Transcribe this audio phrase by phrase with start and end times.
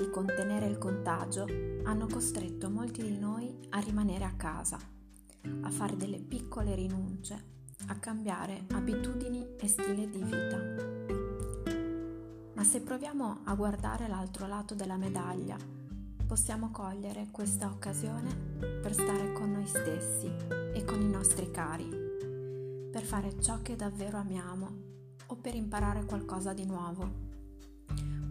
[0.00, 1.46] per contenere il contagio
[1.84, 4.78] hanno costretto molti di noi a rimanere a casa,
[5.62, 7.42] a fare delle piccole rinunce,
[7.86, 10.58] a cambiare abitudini e stile di vita.
[12.54, 15.56] Ma se proviamo a guardare l'altro lato della medaglia,
[16.26, 18.34] possiamo cogliere questa occasione
[18.82, 20.30] per stare con noi stessi
[20.74, 21.88] e con i nostri cari,
[22.90, 24.88] per fare ciò che davvero amiamo
[25.26, 27.29] o per imparare qualcosa di nuovo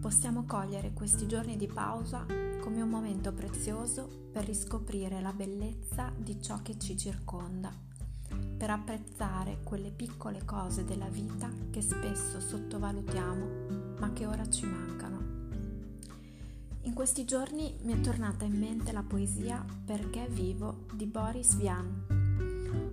[0.00, 2.24] possiamo cogliere questi giorni di pausa
[2.60, 7.70] come un momento prezioso per riscoprire la bellezza di ciò che ci circonda,
[8.56, 15.38] per apprezzare quelle piccole cose della vita che spesso sottovalutiamo ma che ora ci mancano.
[16.82, 22.19] In questi giorni mi è tornata in mente la poesia Perché vivo di Boris Vian.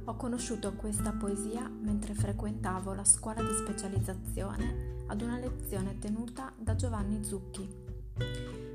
[0.06, 6.76] Ho conosciuto questa poesia mentre frequentavo la scuola di specializzazione ad una lezione tenuta da
[6.76, 7.68] Giovanni Zucchi.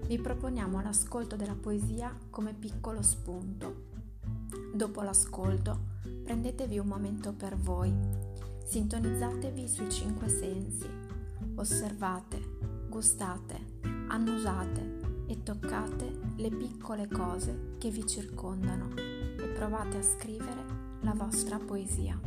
[0.07, 3.91] Vi proponiamo l'ascolto della poesia come piccolo spunto.
[4.75, 5.79] Dopo l'ascolto,
[6.23, 7.93] prendetevi un momento per voi,
[8.65, 10.89] sintonizzatevi sui cinque sensi,
[11.55, 20.82] osservate, gustate, annusate e toccate le piccole cose che vi circondano e provate a scrivere
[21.03, 22.19] la vostra poesia.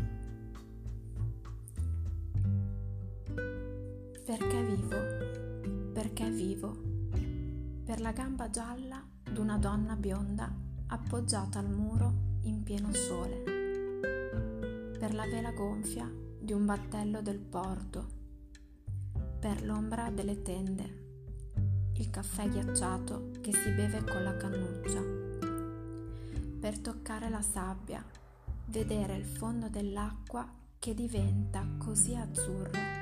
[4.25, 5.91] Perché vivo?
[5.93, 6.75] Perché vivo?
[7.85, 10.53] Per la gamba gialla d'una donna bionda
[10.87, 13.43] appoggiata al muro in pieno sole.
[14.99, 18.07] Per la vela gonfia di un battello del porto.
[19.39, 21.03] Per l'ombra delle tende.
[21.93, 25.01] Il caffè ghiacciato che si beve con la cannuccia.
[26.59, 28.03] Per toccare la sabbia,
[28.67, 32.95] vedere il fondo dell'acqua che diventa così azzurro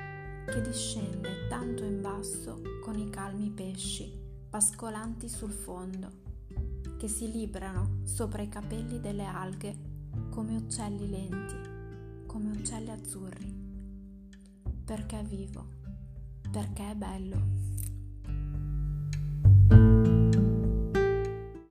[0.46, 6.12] che discende tanto in basso con i calmi pesci pascolanti sul fondo,
[7.00, 9.76] che si librano sopra i capelli delle alghe
[10.30, 13.52] come uccelli lenti, come uccelli azzurri.
[14.86, 15.68] Perché vivo?
[16.52, 17.63] Perché è bello.